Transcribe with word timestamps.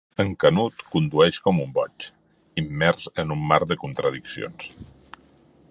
El 0.21 0.29
Canut 0.43 0.79
condueix 0.93 1.37
com 1.47 1.59
un 1.65 1.69
boig, 1.75 2.07
immers 2.63 3.07
en 3.25 3.35
un 3.37 3.45
mar 3.53 3.61
de 3.73 3.79
contradiccions. 3.85 4.73